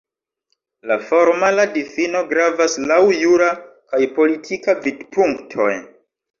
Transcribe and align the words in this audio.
La 0.91 0.95
formala 1.09 1.65
difino 1.75 2.23
gravas 2.33 2.79
laŭ 2.93 2.99
jura 3.21 3.53
kaj 3.93 4.03
politika 4.19 4.79
vidpunktoj. 4.89 5.73